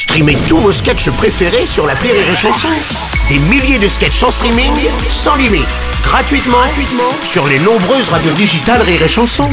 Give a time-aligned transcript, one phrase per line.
[0.00, 2.70] Streamez tous vos sketchs préférés sur la Rire et Chanson.
[3.28, 4.72] Des milliers de sketchs en streaming,
[5.10, 5.68] sans limite,
[6.02, 9.50] gratuitement, gratuitement sur les nombreuses radios digitales Rire et Chanson.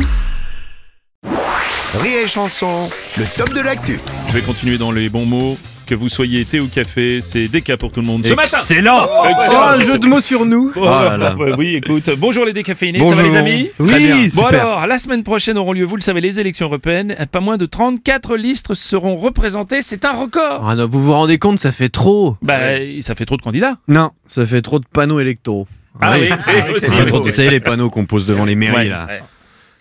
[1.95, 3.99] Rire et Chanson, le top de l'actu.
[4.29, 5.57] Je vais continuer dans les bons mots.
[5.87, 8.25] Que vous soyez thé ou café, c'est déca pour tout le monde.
[8.25, 9.07] Excellent Excellent.
[9.09, 10.81] Oh, un jeu de mots sur nous Oh,
[11.39, 12.09] ouais, Oui, écoute.
[12.17, 13.21] Bonjour les décaféinés, ça Bonjour.
[13.21, 14.23] va les amis Oui, Très bien.
[14.25, 14.35] super.
[14.35, 17.15] Bon alors, la semaine prochaine auront lieu, vous le savez, les élections européennes.
[17.31, 19.81] Pas moins de 34 listes seront représentées.
[19.81, 22.57] C'est un record Ah non, vous vous rendez compte, ça fait trop Bah,
[22.99, 23.77] ça fait trop de candidats.
[23.87, 25.67] Non, ça fait trop de panneaux électoraux.
[26.01, 27.05] Ah oui, oui, Ah.
[27.17, 28.89] Vous savez les panneaux qu'on pose devant les mairies Ouais.
[28.89, 29.07] là.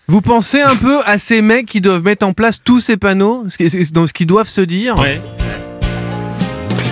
[0.07, 3.43] Vous pensez un peu à ces mecs qui doivent mettre en place tous ces panneaux,
[3.91, 5.19] dans ce qu'ils doivent se dire Ouais.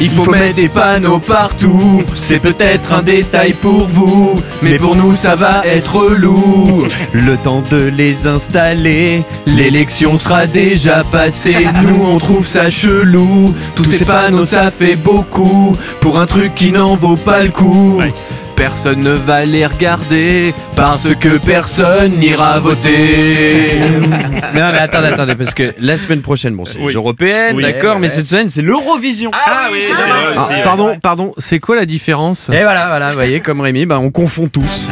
[0.02, 5.16] Il faut, mettre des panneaux partout, c'est peut-être un détail pour vous, mais pour nous
[5.16, 6.88] ça va être lourd.
[7.14, 9.24] Le temps de les installer.
[9.46, 13.54] L'élection sera déjà passée, nous on trouve ça chelou.
[13.76, 18.02] Tous ces panneaux ça fait beaucoup pour un truc qui n'en vaut pas le coup.
[18.56, 23.80] Personne ne va les regarder parce que personne n'ira voter.
[24.56, 26.88] Non mais attendez, attendez, parce que la semaine prochaine, bon c'est Oui.
[26.90, 27.64] les européennes, Oui.
[27.64, 29.32] d'accord, mais cette semaine c'est l'Eurovision.
[29.34, 30.64] Ah oui, c'est vrai Ah, aussi, ouais.
[30.64, 32.48] pardon, pardon, c'est quoi la différence?
[32.54, 34.88] Et voilà, voilà, vous voyez, comme Rémi, bah, on confond tous.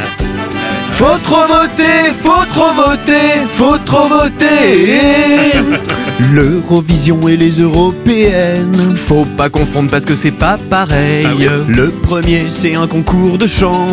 [0.90, 5.52] Faut trop voter, faut trop voter, faut trop voter.
[6.32, 8.94] L'Eurovision et les européennes.
[8.96, 11.26] Faut pas confondre parce que c'est pas pareil.
[11.26, 11.46] Ah oui.
[11.68, 13.88] Le premier c'est un concours de chant,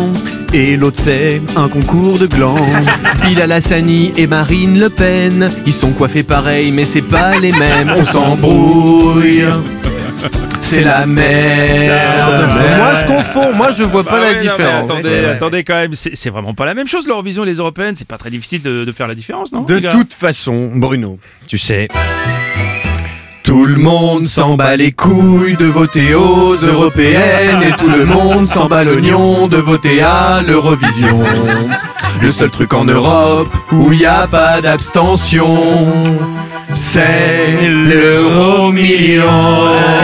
[0.52, 2.56] et l'autre c'est un concours de gland.
[3.26, 7.92] Bilal Hassani et Marine Le Pen, ils sont coiffés pareil, mais c'est pas les mêmes.
[7.96, 9.44] On s'embrouille.
[10.60, 12.48] C'est la merde.
[12.78, 14.90] Moi je confonds, moi je vois pas Ah la oui, non, mais différence.
[14.90, 17.94] attendez, attendez quand même, c'est c'est vraiment pas la même chose l'Eurovision et les européennes.
[17.96, 21.18] C'est pas très difficile de, de faire la différence, non De gars toute façon, Bruno,
[21.46, 21.88] tu sais,
[23.42, 28.46] Tout le monde s'en bat les couilles de voter aux européennes et tout le monde
[28.46, 31.20] s'en bat l'oignon de voter à l'Eurovision.
[32.22, 35.58] Le seul truc en Europe où y a pas d'abstention,
[36.72, 39.24] c'est l'euro-million.
[39.24, 40.01] Ouais,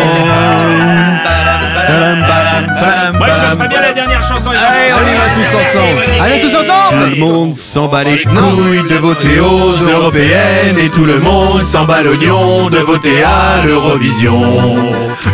[3.57, 4.51] ferai bien la dernière chanson.
[4.51, 6.01] Allez, on y va tous ensemble.
[6.21, 7.11] Allez tous tout ensemble.
[7.11, 8.83] le monde s'en bat les couilles.
[8.89, 14.77] De voter aux européennes et tout le monde s'en bat l'oignon de voter à l'Eurovision.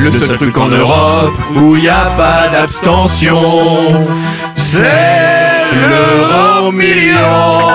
[0.00, 3.40] Le seul truc en Europe où y a pas d'abstention,
[4.56, 4.82] c'est
[5.88, 7.73] l'euro-million.